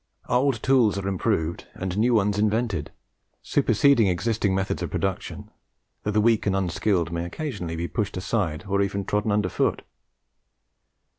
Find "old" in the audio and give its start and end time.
0.27-0.63